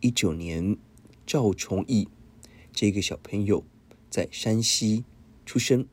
[0.00, 0.76] 一九年，
[1.26, 2.08] 赵崇义
[2.72, 3.64] 这个小朋友
[4.08, 5.04] 在山西
[5.44, 5.86] 出生，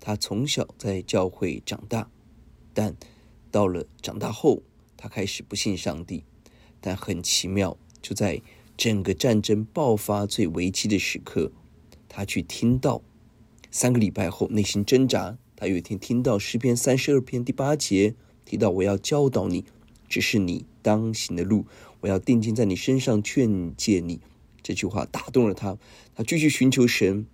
[0.00, 2.10] 他从小在教会长大，
[2.72, 2.96] 但
[3.50, 4.62] 到了长大后，
[4.96, 6.24] 他开始不信上帝。
[6.80, 8.40] 但很奇妙，就在
[8.76, 11.52] 整个战争爆发最危机的时刻。
[12.08, 13.02] 他去听到，
[13.70, 15.36] 三个礼拜后内心挣扎。
[15.56, 19.64] 他有一天听到诗篇三十二篇第八节提到：“我要教导你，
[20.08, 21.64] 只是你当行的路；
[22.04, 24.20] 我要定睛在你身上，劝诫你。”
[24.62, 25.78] 这句话打动了他。
[26.14, 27.24] 他继续寻求神，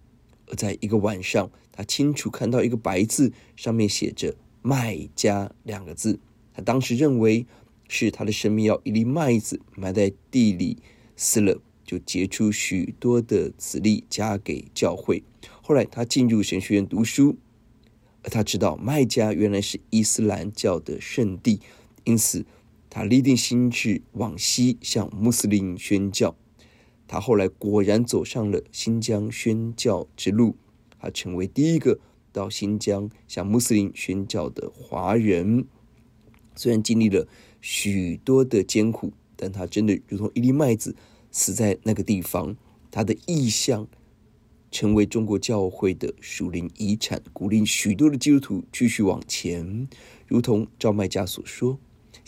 [0.46, 6.20] 而在一个晚上，他清楚看到一个白字，上面写着“麦加”两个字。
[6.54, 7.46] 他当时认为
[7.88, 10.76] 是他的生命要一粒麦子埋在地里
[11.16, 11.60] 死了。
[11.84, 15.24] 就结出许多的子粒，加给教会。
[15.60, 17.36] 后来他进入神学院读书，
[18.22, 21.58] 而他知道麦加原来是伊斯兰教的圣地，
[22.04, 22.46] 因此
[22.90, 26.36] 他立定心志往西向穆斯林宣教。
[27.08, 30.56] 他后来果然走上了新疆宣教之路，
[30.98, 31.98] 他成为第一个
[32.30, 35.64] 到新疆向穆斯林宣教的华人。
[36.54, 37.26] 虽然经历了
[37.62, 40.94] 许多的艰苦，但他真的如同一粒麦子。
[41.32, 42.56] 死在那个地方，
[42.90, 43.86] 他的意向
[44.72, 49.88] 成为中国教会的属灵遗产，鼓励许多的基督徒继续往前。
[50.26, 51.78] 如同赵麦家所说：“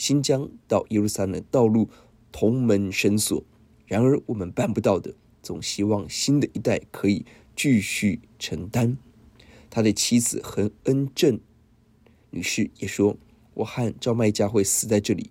[0.03, 1.89] 新疆到耶路撒冷道路
[2.33, 3.45] 同门深锁，
[3.87, 5.15] 然而我们办不到的，
[5.45, 7.25] 总希望新的一代可以
[7.55, 8.99] 继续承担。”
[9.71, 11.39] 他的妻子恒恩正
[12.31, 13.17] 女士也说
[13.55, 15.31] ：“我和赵麦家会死在这里。”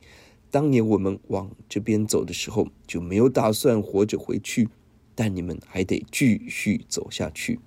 [0.49, 4.69] 当年我们往这边走的时候，就没有打算活着回去，
[5.13, 7.59] 但你们还得继续走下去。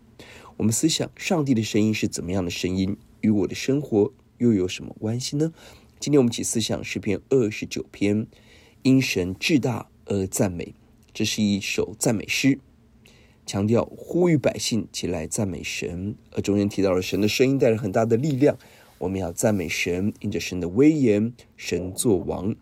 [0.57, 5.53] 我们思想上帝的声音是怎么样的声音，与我的生活又有什么关系呢？
[6.01, 8.27] 今天我们起思想诗篇二十九篇，
[8.83, 10.75] 因神至大而赞美。
[11.15, 12.59] 这是一首赞美诗，
[13.47, 18.59] 强调呼吁百姓起来赞美神，而中间提到了神的声音带来很大的力量。
[18.99, 22.55] 我们要赞美神，因着神的威严，神作王。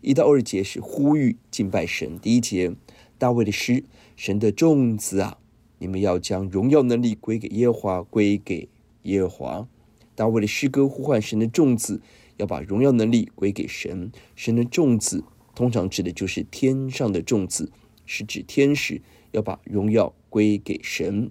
[0.00, 2.18] 一到二节是呼吁敬拜神。
[2.18, 2.72] 第一节，
[3.18, 3.84] 大卫的诗：
[4.16, 5.38] 神的众子啊，
[5.78, 8.68] 你们要将荣耀能力归给耶和华，归给
[9.02, 9.68] 耶和华。
[10.14, 12.00] 大卫的诗歌呼唤神的众子，
[12.40, 14.10] 要把荣耀能力归给神。
[14.34, 15.22] 神的众子
[15.54, 17.70] 通常指的就是天上的众子，
[18.06, 19.02] 是指天使
[19.32, 21.30] 要把荣耀归给神。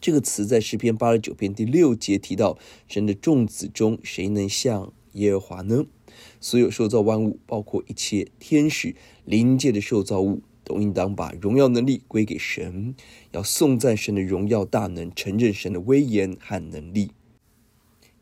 [0.00, 2.56] 这个词在诗篇八十九篇第六节提到，
[2.86, 5.86] 神的众子中谁能像耶和华呢？
[6.40, 8.94] 所有受造万物，包括一切天使、
[9.24, 12.94] 灵界的受造物，都应当把荣耀能力归给神，
[13.32, 17.10] 要颂赞神的荣耀大能，承认神的威严和能力。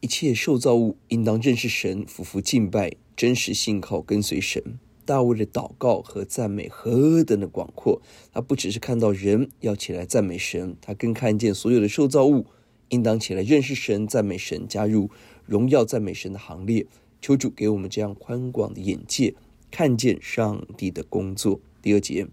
[0.06, 4.78] 一切受造物应当认识神，俯伏敬拜，真实信靠跟随神。
[5.04, 8.00] 大卫的祷告和赞美何等的广阔！
[8.32, 12.46] 他不只是看到人要起来赞美神，他更看见所有的受造物
[12.90, 15.10] 应当起来认识神、赞美神，加入
[15.44, 16.86] 荣耀赞美神的行列。
[17.20, 19.34] 求主给我们这样宽广的眼界，
[19.72, 21.58] 看见上帝的工作。
[21.82, 22.28] 第二节，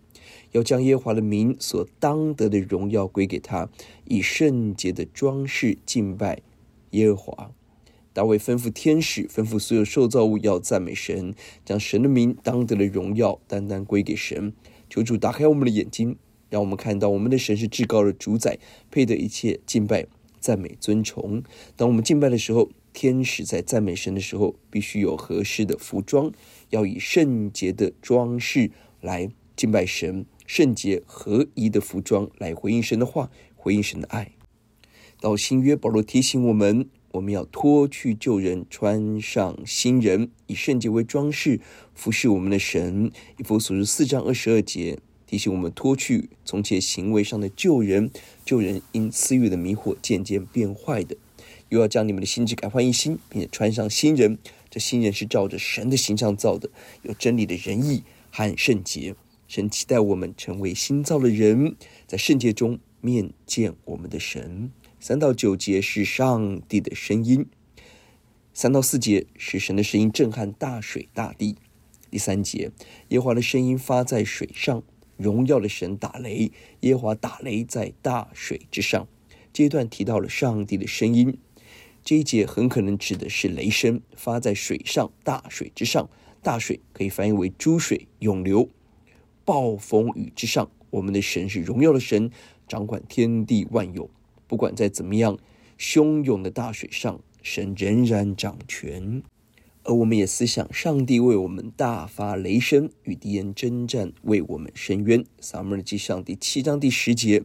[0.51, 3.67] 要将耶和华的名所当得的荣耀归给他，
[4.05, 6.43] 以圣洁的装饰敬拜
[6.91, 7.51] 耶和华。
[8.13, 11.33] 大卫吩咐天使，吩咐所有受造物要赞美神，
[11.65, 14.53] 将神的名当得的荣耀单单归给神。
[14.87, 16.15] 求主打开我们的眼睛，
[16.51, 18.59] 让我们看到我们的神是至高的主宰，
[18.91, 20.05] 配得一切敬拜、
[20.39, 21.41] 赞美、尊崇。
[21.75, 26.31] 当我们敬拜的时候，天使在赞美神的时候，必须有合适的服装，
[26.69, 28.69] 要以圣洁的装饰
[29.01, 34.33] 来敬拜神，圣洁合宜的服装来回应神的话，回应神的爱。
[35.19, 41.61] 到新约，保罗提醒我们，我们要脱去旧人，穿上新人，以圣洁为装饰，
[41.93, 43.11] 服侍我们的神。
[43.37, 48.09] 以弗所书四章二十二节提醒我们脱去从前行为上的旧人，
[48.43, 51.15] 旧人因私欲的迷惑渐渐变坏的，
[51.69, 54.39] 又要将你们的心智改换一新，并且穿上新人。
[54.71, 56.71] 这新人是照着神的形象造的，
[57.03, 58.01] 有真理的仁义
[58.31, 59.13] 和圣洁。
[59.47, 61.75] 神期待我们成为新造的人，
[62.07, 64.71] 在圣洁中面见我们的神。
[65.03, 67.45] 三到九节是上帝的声音，
[68.53, 71.57] 三到四节是神的声音震撼大水大地。
[72.09, 72.71] 第三节，
[73.09, 74.81] 耶和华的声音发在水上，
[75.17, 79.05] 荣耀的神打雷，耶和华打雷在大水之上。
[79.51, 81.37] 这一段提到了上帝的声音，
[82.01, 86.09] 这一节很可能指的是雷声发在水上，大水之上。
[86.41, 88.69] 大水可以翻译为诸水涌流，
[89.43, 90.71] 暴风雨之上。
[90.91, 92.31] 我们的神是荣耀的神，
[92.69, 94.09] 掌管天地万有。
[94.53, 95.39] 不管在怎么样
[95.79, 99.23] 汹涌的大水上，神仍然掌权。
[99.81, 105.25] 而我们也思想，上帝为我们大发雷声，与敌人征战，为我们伸冤。
[105.39, 107.41] 撒母耳记上第七章第十节，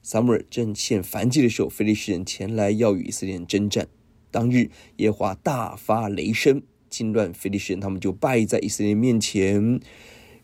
[0.00, 3.88] 撒母耳正献燔祭的时候，非利士人前来要与以色列人争战。
[4.30, 9.80] 当日耶华大发雷声，惊乱非利士人，他们就败在以色列人面前。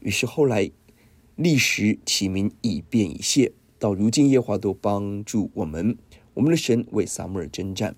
[0.00, 0.72] 于是后来
[1.36, 3.52] 立时起名以便以谢。
[3.80, 5.96] 到如今，耶和华都帮助我们。
[6.34, 7.96] 我们的神为撒母耳征战。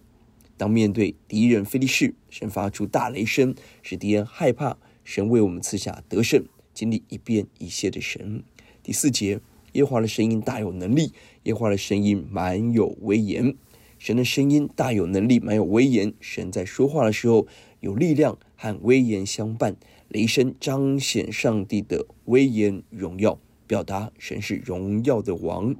[0.56, 3.52] 当面对敌人非利士，神发出大雷声，
[3.82, 4.79] 使敌人害怕。
[5.02, 8.44] 神为我们赐下得胜，经历一变一谢的神。
[8.84, 9.40] 第四节，
[9.73, 11.12] 耶和华的声音大有能力，
[11.43, 13.56] 耶和华的声音满有威严。
[13.99, 16.14] 神的声音大有能力，满有威严。
[16.20, 17.49] 神在说话的时候，
[17.81, 19.76] 有力量和威严相伴。
[20.08, 23.40] 雷声彰显上帝的威严荣耀。
[23.72, 25.74] 表达神是荣耀的王。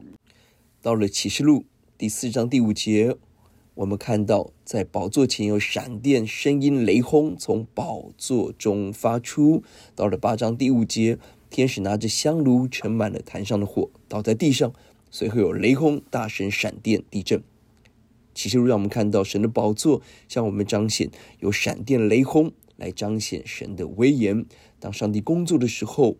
[0.81, 1.67] 到了启示录
[1.99, 3.19] 第四章第五节，
[3.75, 9.63] 我们看到在宝座前有闪电、声音、雷轰从宝座中发出。
[9.95, 11.19] 到了八章第五节，
[11.51, 14.73] 天使拿着香炉盛满了坛上的火，倒在地上，
[15.11, 17.43] 随后有雷轰、大声闪电、地震。
[18.33, 21.11] 启示录让我们看到神的宝座向我们彰显，
[21.41, 24.47] 有闪电、雷轰来彰显神的威严。
[24.81, 26.17] 当上帝工作的时候。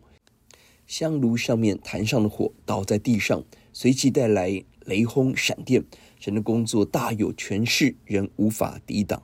[0.93, 5.83] 香炉上面坛上的火倒在地上，随即带来雷轰闪电。
[6.19, 9.23] 神的工作大有权势，人无法抵挡。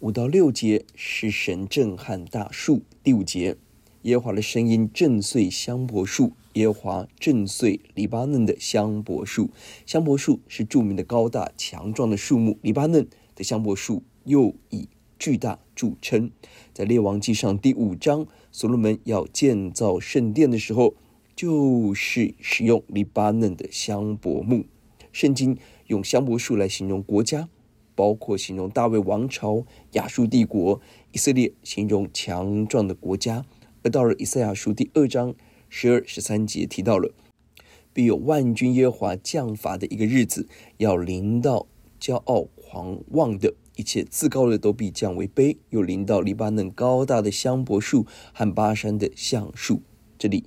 [0.00, 2.82] 五到六节是神震撼大树。
[3.04, 3.56] 第五节，
[4.02, 6.32] 耶和华的声音震碎香柏树。
[6.54, 9.50] 耶和华震碎黎巴嫩的香柏树。
[9.86, 12.58] 香柏树是著名的高大强壮的树木。
[12.62, 13.06] 黎巴嫩
[13.36, 14.88] 的香柏树又以
[15.24, 16.30] 巨大著称。
[16.74, 18.26] 在列王记上第五章。
[18.52, 20.92] 所罗门要建造圣殿的时候，
[21.34, 24.66] 就是使用黎巴嫩的香柏木。
[25.12, 25.56] 圣经
[25.86, 27.48] 用香柏树来形容国家，
[27.94, 30.82] 包括形容大卫王朝、亚述帝国、
[31.12, 33.46] 以色列，形容强壮的国家。
[33.82, 35.34] 而到了以赛亚书第二章
[35.70, 37.14] 十二、十三节，提到了
[37.94, 40.46] 必有万军耶和华降罚的一个日子，
[40.76, 41.66] 要临到
[41.98, 43.54] 骄傲狂妄的。
[43.76, 49.82] 一切自高的都必降为卑，又临到黎巴嫩高大的香柏树和巴山的橡树。
[50.16, 50.44] 这里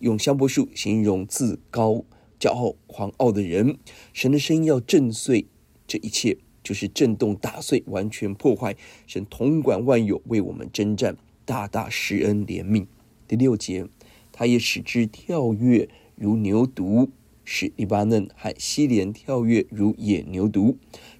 [0.00, 2.04] 用香柏树形容自高、
[2.38, 3.78] 骄傲、狂傲的人。
[4.12, 5.46] 神的声音要震碎
[5.86, 8.76] 这一切，就是震动、打碎、完全破坏。
[9.06, 12.86] 神统管万有，为我们征战，大大施恩怜悯。
[13.26, 13.86] 第六节，
[14.30, 17.08] 他也使之跳跃如牛犊。
[17.48, 20.74] 使黎巴嫩和西连跳跃如野牛犊，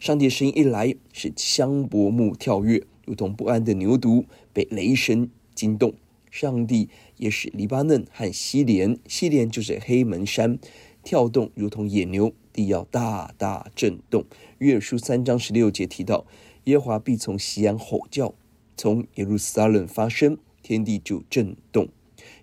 [0.07, 5.95] 上帝的声音一来，使香柏木跳跃，如同不安的牛犊被雷声惊动。
[6.31, 10.61] 上帝也使黎巴嫩和西连，西连就是黑门山，
[11.03, 14.25] 跳动如同野牛，地要大大震动。
[14.59, 16.25] 约书三章十六节提到，
[16.67, 18.33] 耶和华必从西安吼叫，
[18.77, 21.89] 从耶路撒冷发声，天地就震动。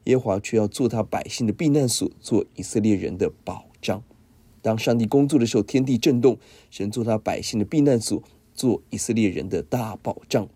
[0.03, 3.67] 耶和华却要做他百姓的避难所，做以色列人的保。
[4.63, 6.37] 当上帝工作的时候，天地震动；
[6.71, 8.23] 神做他百姓的避难所，
[8.55, 10.47] 做以色列人的大保障。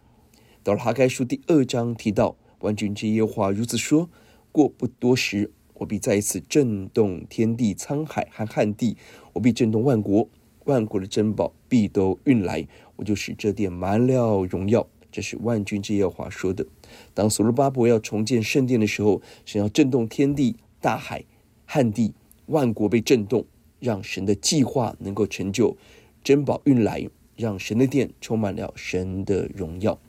[0.64, 4.10] 到了哈该书第二章，提到万军之耶和华如此说：
[4.54, 8.96] 过不多时，我必再一次震动天地、沧海和旱地；
[9.34, 10.30] 我必震动万国，
[10.64, 14.88] 万国的珍宝必都运来，我就使这殿满了荣耀。
[15.12, 16.66] 这是万军之耶和华说的。
[17.14, 21.26] 当所罗巴伯要重建圣殿的时候，神要震动天地、大海、
[21.66, 22.14] 旱地。
[22.48, 23.46] 万国被震动，
[23.80, 25.78] 让神的计划能够成就，
[26.24, 30.00] 珍宝运来，让神的殿充满了神的荣耀。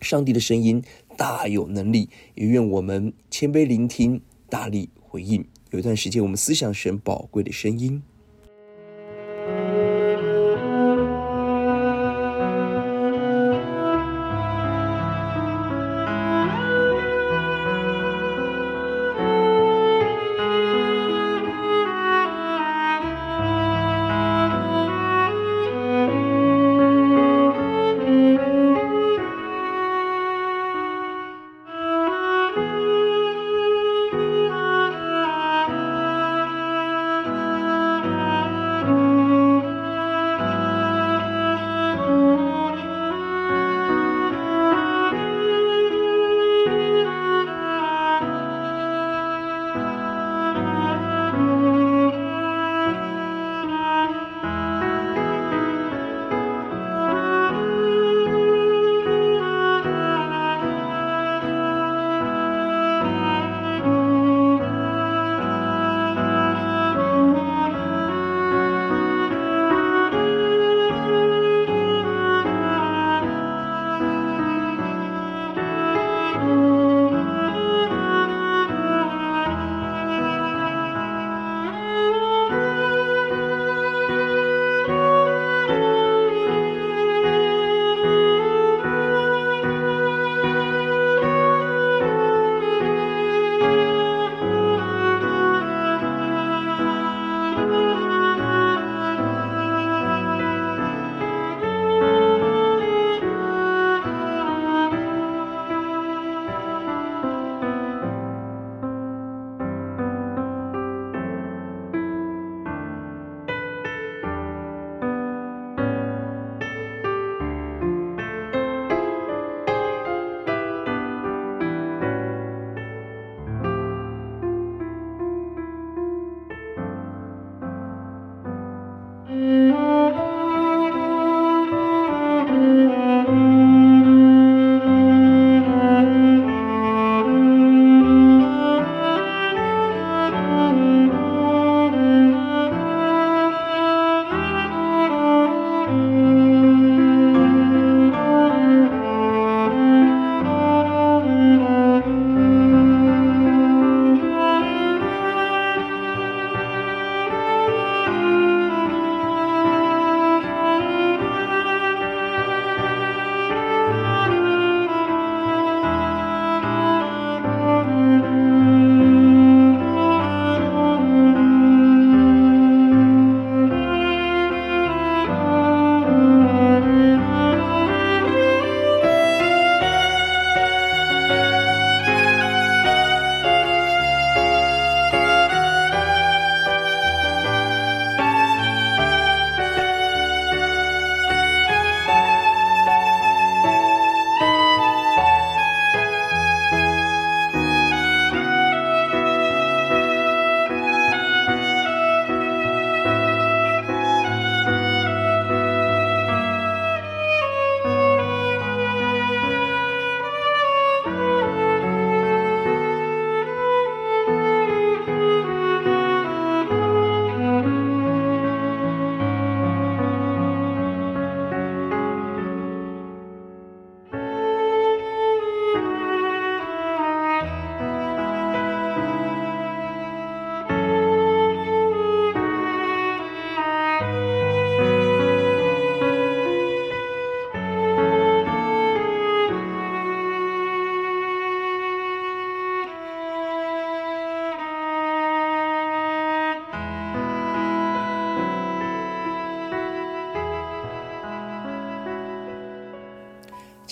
[0.00, 0.82] 上帝的声音
[1.16, 5.44] 大有能力，也愿我们谦卑聆听，大力回应。
[5.70, 8.02] 有一段时间，我们思想神宝贵的声音。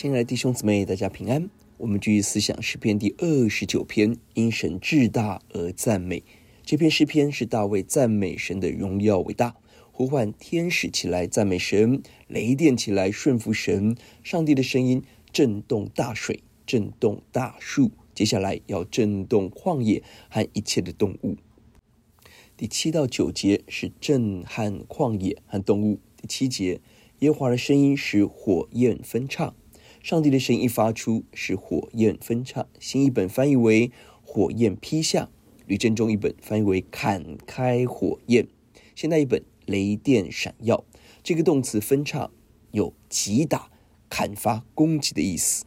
[0.07, 1.51] 亲爱的弟兄姊妹，大家平安。
[1.79, 6.23] 我们继续思想诗篇第二十九篇，因神至大而赞美。
[6.65, 9.57] 这篇诗篇是大卫赞美神的荣耀伟大，
[9.91, 13.97] 呼唤天使起来赞美神，雷电起来顺服神。
[14.23, 21.37] 上帝的声音震动大水，震动大树，接下来要震动旷野和一切的动物。
[22.57, 25.99] 第七到九节是震撼旷野和动物。
[26.17, 26.81] 第七节，
[27.19, 29.53] 耶和华的声音使火焰分叉。
[30.07, 32.69] 上帝的声音一发出，使火焰分叉。
[32.79, 33.91] 新译本翻译为
[34.23, 35.29] 火焰劈下，
[35.67, 38.47] 吕振中译本翻译为砍开火焰。
[38.95, 40.85] 现代一本雷电闪耀。
[41.25, 42.31] 这个动词分叉
[42.71, 43.69] 有击打、
[44.09, 45.65] 砍伐、攻击的意思。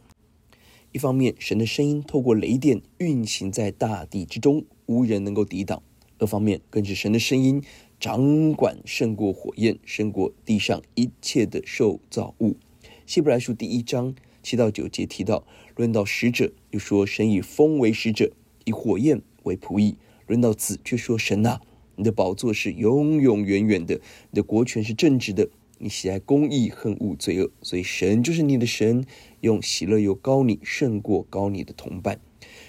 [0.92, 5.82] 一方面，神的声音透过雷电运行在大地之中，无人能够抵挡。
[6.16, 7.62] 各方面，更是神的声音
[8.00, 12.56] 掌管胜过火焰，胜过地上一切的受造物。
[13.04, 18.32] 希伯来书第一章七到九节提到，论到使者，又说神以风为使者，
[18.64, 21.60] 以火焰为仆役；论到子，却说神啊，
[21.96, 29.04] 你的宝座是永永远远的，你的国权是正直的，你喜爱公义，恨恶罪恶，所以神就是你的神，
[29.40, 32.20] 用喜乐油膏你，胜过高你的同伴。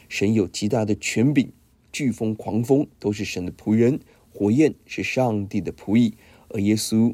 [0.10, 1.52] 神有极大的权柄。
[1.94, 4.00] 飓风、狂风都是神的仆人，
[4.34, 6.14] 火焰是上帝的仆役，
[6.48, 7.14] 而耶稣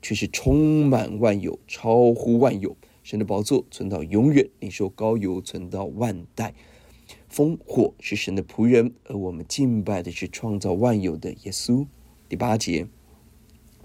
[0.00, 2.76] 却是充满万有、超乎万有。
[3.02, 6.54] 神的宝座存到永远，领受高油存到万代。
[7.30, 11.86] 烽、火是神的仆人，而我们敬拜的是创造万有的耶稣。
[12.28, 12.86] 第八节，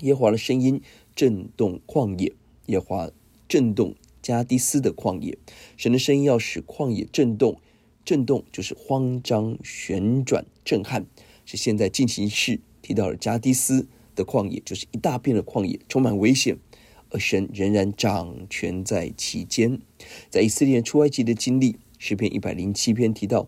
[0.02, 0.82] 耶华的声音
[1.16, 2.34] 震动旷野，
[2.68, 3.10] 耶华
[3.48, 5.38] 震动加低斯的旷野。
[5.76, 7.60] 神的声音要使旷野震动。
[8.06, 11.06] 震动就是慌张、旋转、震撼，
[11.46, 12.62] 是现在进行式。
[12.82, 16.58] 提到了加低斯的旷野，就是一大片的旷野，充满危险，
[17.10, 19.80] 而神仍然掌权在其间。
[20.30, 23.48] 在以色列出埃及的经历，诗篇一百零七篇提到，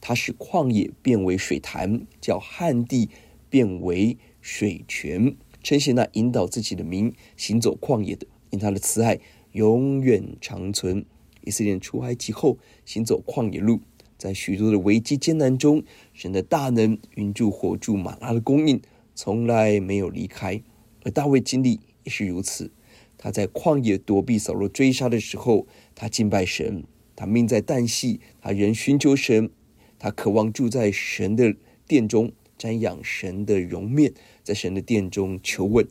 [0.00, 3.08] 他使旷野变为水潭，叫旱地
[3.50, 9.18] 变为水泉，称谢那引导自己的民行走旷野的，因他的慈爱
[9.52, 11.04] 永远长存。
[11.44, 13.80] 以色列出埃及后，行走旷野路，
[14.18, 15.82] 在许多的危机艰难中，
[16.12, 18.80] 神的大能、云柱火柱、马拉的供应，
[19.14, 20.62] 从来没有离开。
[21.04, 22.70] 而大卫经历是如此，
[23.16, 26.84] 他在旷野躲避扫罗追杀的时候，他敬拜神，
[27.14, 29.50] 他命在旦夕，他仍寻求神，
[29.98, 31.54] 他渴望住在神的
[31.86, 34.12] 殿中，瞻仰神的容面，
[34.42, 35.86] 在神的殿中求问。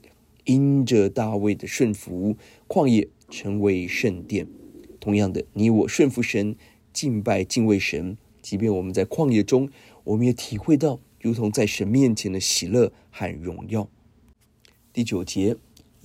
[0.45, 2.37] 因着大卫的顺服，
[2.69, 4.47] 旷野成为圣殿。
[4.97, 6.55] 同样的，你我顺服神、
[6.93, 9.69] 敬拜敬畏神，即便我们在旷野中，
[10.05, 13.89] 我们也体会到如同在神面前的喜乐和荣耀。
[14.93, 15.57] 第九节，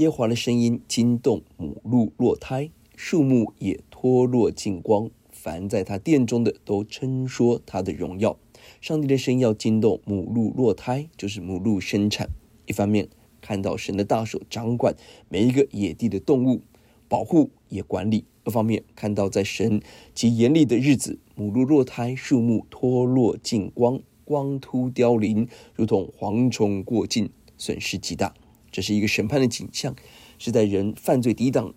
[0.03, 8.37] 耶华的声音惊动母鹿落胎，树木也脱落尽光，凡在他殿中的都称说他的荣耀。
[8.81, 12.31] 上帝的声音要惊动母鹿落胎，就是母鹿生产。
[12.67, 13.09] 一方面
[13.41, 14.97] 看到神的大手掌管
[15.29, 16.63] 每一个野地的动物，
[17.07, 18.25] 保护也管理。
[18.43, 19.81] 二方面看到，在神
[20.13, 25.47] 极严厉的日子，母鹿落胎，树木脱落尽光，光秃凋零，
[25.77, 28.35] 如同蝗虫过境，损失极大。
[28.73, 29.95] 这是一个审判的景象，
[30.39, 31.75] 是在人犯罪抵挡、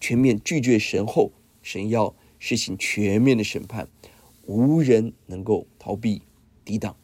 [0.00, 3.88] 全面拒绝神后，神要实行全面的审判，
[4.46, 6.22] 无人能够逃避
[6.64, 6.96] 抵挡。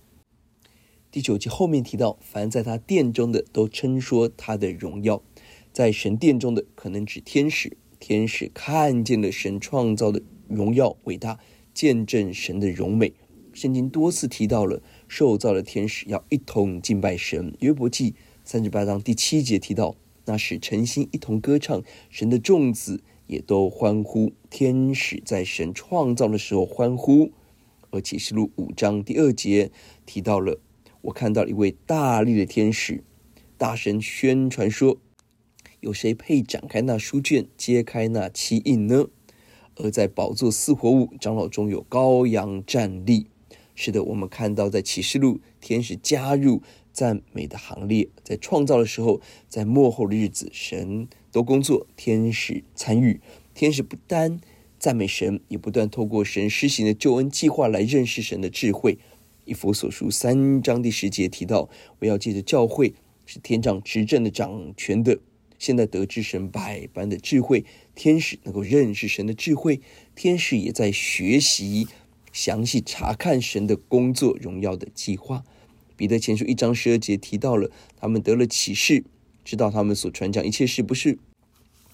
[1.10, 5.22] 第九节后面提到，凡在他殿中的都称说他的荣耀，
[5.72, 7.76] 在神殿中的可能指天使。
[8.00, 11.38] 天使看见了神创造的荣耀伟大，
[11.72, 13.12] 见证神的荣美。
[13.52, 17.54] 圣经多次提到了受造的天使要一同敬拜神。
[17.60, 24.32] 约伯记三十八章第七节提到，那时诚心一同歌唱，神的众子也都欢呼。
[24.50, 27.30] 天使在神创造的时候欢呼。
[27.90, 29.70] 而启示录五章第二节
[30.04, 30.60] 提到了，
[31.02, 33.04] 我看到一位大力的天使，
[33.56, 34.98] 大声宣传说。
[35.78, 39.06] 有谁配展开那书卷，揭开那七印呢？
[39.76, 43.28] 而在宝座四活物长老中有羔羊站立。
[43.74, 46.60] 是的，我们看到在启示录，天使加入
[46.92, 48.08] 赞美的行列。
[48.22, 53.20] 在创造的时候，在末后的日子，神都工作，天使参与。
[53.54, 54.40] 天使不单
[54.78, 58.98] 赞美神，也不断透过神施行的救恩计划来认识神的智慧。
[59.44, 62.94] 以弗所书三章第十节提到，我要借着教会，
[63.26, 65.18] 是天上执政的掌权的。
[65.58, 69.80] 现在得知神百般的智慧，天使能够认识神的智慧，
[70.16, 71.86] 天使也在学习
[72.32, 75.44] 详细查看神的工作荣耀的计划。
[76.02, 79.04] 彼得前书一章十二节提到了，他们得了启示，
[79.44, 81.16] 知道他们所传讲一切事不是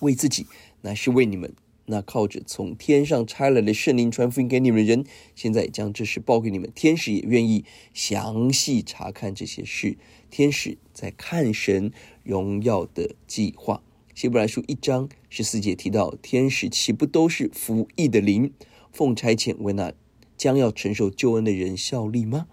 [0.01, 0.47] 为自己，
[0.81, 1.53] 乃是为你们，
[1.85, 6.73] 那靠着从天上差来的圣灵传福音给你们的人，现在将这事报给你们。
[6.75, 9.99] 天使也愿意详细查看这些事。
[10.31, 11.93] 天使在看神
[12.25, 13.83] 荣耀的计划。
[14.15, 18.55] 希伯来书一章十四节提到，天使岂不都是服役的灵，
[18.91, 19.93] 奉差遣为那
[20.39, 22.47] 将要承受救恩的人效力吗？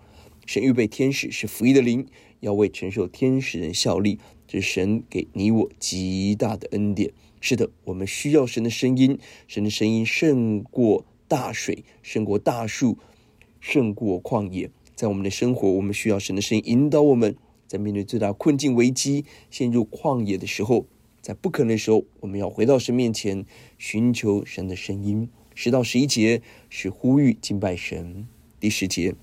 [0.45, 2.07] 神预备天使是服役的灵，
[2.39, 4.19] 要为承受天使人效力。
[4.47, 7.11] 这是神给你我极大的恩典。
[7.41, 12.97] 是的，我们需要神的声音，神的声音胜过大水，胜过大树，
[13.59, 14.69] 胜过旷野。
[14.95, 17.35] 在我们的生活，我们需要神的声音引导我们。
[17.67, 20.85] 在面对最大困境、危机、陷入旷野的时候，
[21.19, 23.43] 在不可能的时候，我们要回到神面前，
[23.79, 25.27] 寻求神的声音。
[25.55, 28.27] 十到十一节是呼吁敬拜神。
[28.59, 29.15] 第十节，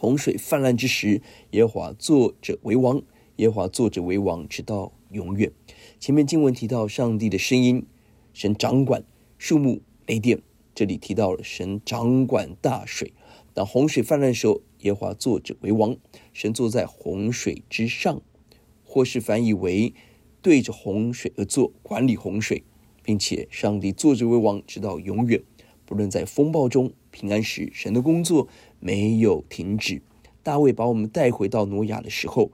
[0.00, 3.02] 洪水泛滥之时，耶和华坐着为王，
[3.34, 5.50] 耶和华坐着为王，直到永远。
[5.98, 7.84] 前面经文提到上帝的声音，
[8.32, 9.02] 神掌管
[9.38, 10.40] 树木、雷电。
[10.72, 13.12] 这里提到了神掌管大水。
[13.52, 15.96] 当洪水泛滥的时候，耶和华坐着为王，
[16.32, 18.22] 神坐在洪水之上，
[18.84, 19.92] 或是翻译为
[20.40, 22.62] 对着洪水而坐，管理洪水，
[23.02, 25.42] 并且上帝坐着为王，直到永远。
[25.84, 28.46] 不论在风暴中、平安时，神的工作
[28.80, 30.02] 没有停止。
[30.42, 32.50] 大卫把我们带回到挪亚的时候，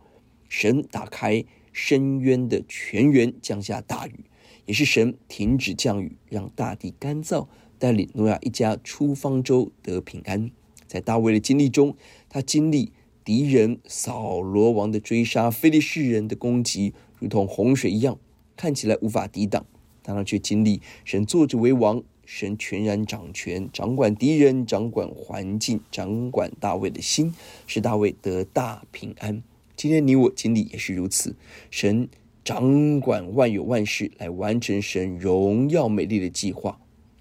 [0.48, 1.44] 神打开。
[1.76, 4.20] 深渊的泉源降下大雨，
[4.64, 7.48] 也是神停止降雨，让大地干燥，
[7.80, 10.52] 带领挪亚一家出方舟得平安。
[10.86, 11.96] 在大卫的经历中，
[12.28, 12.92] 他经历
[13.24, 18.16] 敌人扫罗王的追杀，非利士人的攻击，如同洪水一样，
[18.56, 19.66] 看起来无法抵挡，
[20.00, 22.04] 但他却经历神坐着为王，
[22.36, 27.32] 神全然掌权，掌管敌人，掌管环境，掌管大卫的心，
[27.64, 29.40] 使大卫得大平安。
[29.76, 31.36] 今天你我经历也是如此，
[31.70, 32.08] 神
[32.44, 36.80] 掌管万有万事，来完成神荣耀美丽的计划。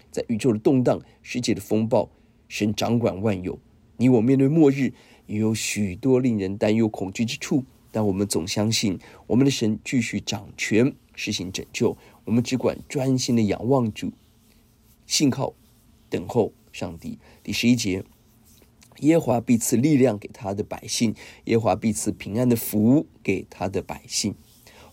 [0.10, 2.10] 在宇宙的动荡、世界的风暴，
[2.47, 3.60] 神掌管万有。
[3.97, 4.93] 你我面对末日，
[5.28, 8.97] 也有许多令人担忧、恐惧之处，但我们总相信
[9.28, 11.95] 我们的神继续掌权，实行拯救。
[12.26, 14.12] 我们只管专心的仰望主，
[15.05, 15.53] 信靠、
[16.09, 17.17] 等候上帝。
[17.43, 18.03] 第十一节。
[18.99, 24.35] 耶和华必赐力量给他的百姓，耶和华必赐平安的福给他的百姓。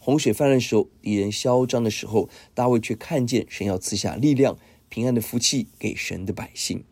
[0.00, 4.56] 洪水泛滥的时候，敌人嚣张的时候，大卫却看见神要赐下力量、
[4.88, 6.82] 平安的福气给神的百姓。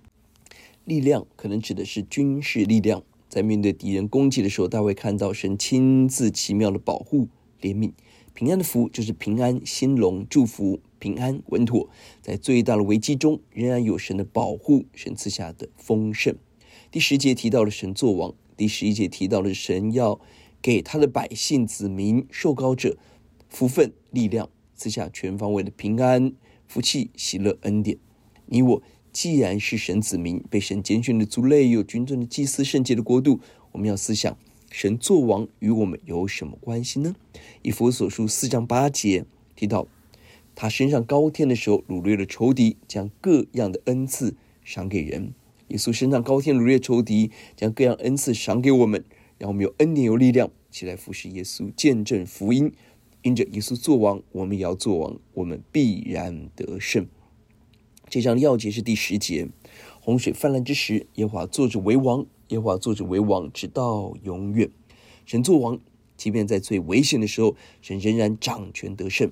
[0.84, 7.28] 力量可能指的是军事力量，在面对敌人攻击的时候，大卫看到神亲自奇妙的保护、
[7.62, 7.92] 怜悯。
[8.34, 11.88] 平安的福就是平安、兴隆、祝福、平安、稳妥。
[12.20, 16.34] 在最大的危机中，仍然有神的保护，神赐下的丰盛。
[16.90, 20.20] 第十节提到了神作王，第十一节提到了神要
[20.62, 22.96] 给他的百姓子民受膏者
[23.48, 26.32] 福分、力量，赐下全方位的平安、
[26.66, 27.98] 福气、喜乐、恩典。
[28.46, 28.82] 你我
[29.12, 33.40] 既然是神子民，被神拣选的族类，有君尊的祭司、圣洁的国度，
[33.72, 34.38] 我们要思想
[34.70, 37.14] 神作王与我们有什么关系呢？
[37.62, 39.24] 以弗所书四章八节
[39.56, 39.86] 提到，
[40.60, 45.32] 他升上高天的时候，掳掠了仇敌，将各样的恩赐赏给人。
[45.68, 49.04] 耶稣升上高天，掳掠仇敌，将各样恩赐赏给我们，
[49.38, 52.72] 让我们有恩典、有力量，起来服侍耶稣，见证福音。
[53.22, 57.06] 因着耶稣作王，我们也要作王，我们必然得胜。
[58.08, 59.46] 这章要节是第十节：
[60.00, 64.68] 洪水泛滥之时，耶和华坐着为王，耶和华坐着为王，直到永远。
[65.24, 65.78] 神作王，
[66.16, 69.30] 即便在最危险的时候，神仍然掌权得胜。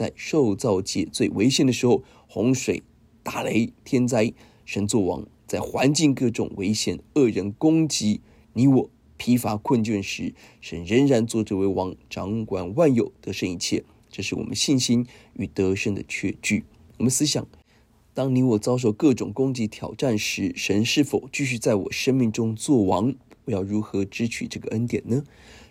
[0.00, 2.82] 在受造界最危险的时候，洪水、
[3.22, 4.32] 打雷、天灾，
[4.64, 5.26] 神作王。
[5.46, 8.22] 在环境各种危险、恶人攻击
[8.54, 10.32] 你我、疲乏困倦时，
[10.62, 13.84] 神仍然坐着为王，掌管万有，得胜一切。
[14.10, 16.64] 这是我们信心与得胜的确据。
[16.96, 17.46] 我们思想：
[18.14, 23.14] 当你我遭受各种攻击挑战时，神是否继续在我生命中作王？
[23.44, 25.24] 我要如何支取这个恩典呢？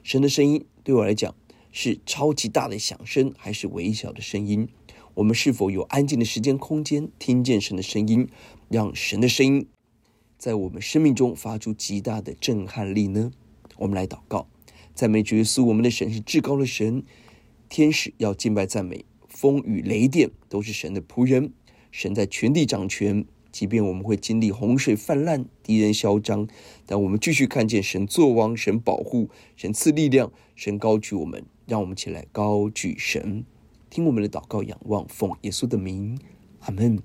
[0.04, 1.34] 神的声音对我来讲
[1.72, 4.68] 是超级大的响声，还是微小的声音？
[5.16, 8.28] 我们是否有安静的时间空间，听见神的声音，
[8.70, 9.68] 让神的声音
[10.38, 13.32] 在我们生命中发出极大的震撼力呢？
[13.78, 14.48] 我们来祷告，
[14.94, 17.04] 赞美主耶稣，我们的神是至高的神，
[17.68, 21.54] 天使要敬拜赞美，风雨雷电都是神的仆人，
[21.92, 23.26] 神在全地掌权。
[23.52, 26.48] 即便我们会经历洪水泛滥、敌人嚣张，
[26.86, 33.46] 但我们继续看见神作王、神保护、神赐力量、神高举我们，让我们起来高举神。
[33.92, 36.20] 听我们的祷告，仰望奉耶稣的名，
[36.62, 37.00] 阿门。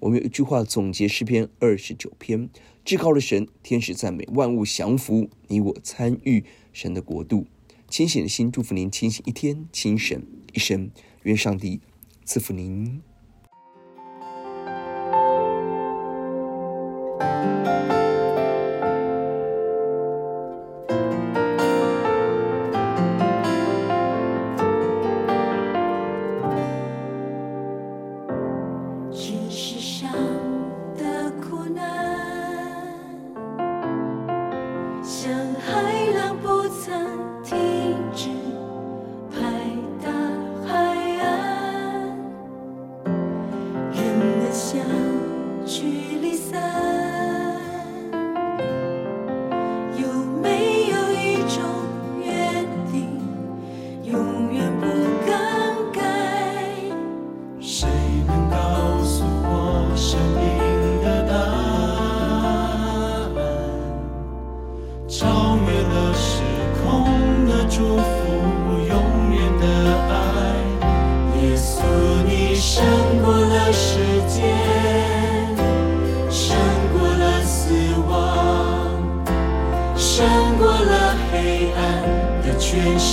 [0.00, 2.50] 我们有一句话总结诗篇二十九篇：
[2.84, 7.46] 至高的神，天使赞美，万物降服，你我参与神的国度。
[7.88, 10.90] 清醒的心，祝福您清醒一天，清醒一生。
[11.22, 11.80] 愿上帝
[12.24, 13.15] 赐福您。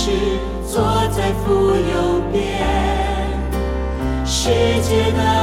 [0.04, 0.10] 是
[0.70, 0.84] 坐
[1.16, 2.60] 在府右边
[4.26, 4.50] 世
[4.82, 5.33] 界的